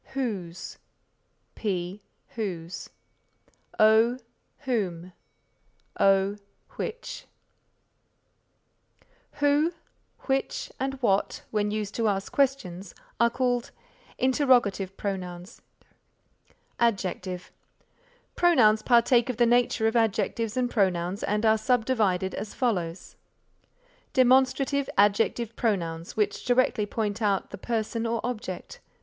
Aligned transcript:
Whose 0.15 0.79
P. 1.53 2.01
Whose 2.29 2.89
O. 3.79 4.17
Whom 4.61 5.13
O. 5.99 6.37
Which 6.71 7.27
Who, 9.33 9.73
which 10.21 10.71
and 10.79 10.95
what 11.03 11.43
when 11.51 11.69
used 11.69 11.93
to 11.93 12.07
ask 12.07 12.31
questions 12.31 12.95
are 13.19 13.29
called 13.29 13.69
Interrogative 14.17 14.97
Pronouns. 14.97 15.61
Adjective 16.79 17.51
Pronouns 18.35 18.81
partake 18.81 19.29
of 19.29 19.37
the 19.37 19.45
nature 19.45 19.85
of 19.85 19.95
adjectives 19.95 20.57
and 20.57 20.67
pronouns 20.71 21.21
and 21.21 21.45
are 21.45 21.59
subdivided 21.59 22.33
as 22.33 22.55
follows: 22.55 23.17
Demonstrative 24.13 24.89
Adjective 24.97 25.55
Pronouns 25.55 26.17
which 26.17 26.43
directly 26.43 26.87
point 26.87 27.21
out 27.21 27.51
the 27.51 27.57
person 27.59 28.07
or 28.07 28.19
object. 28.25 28.79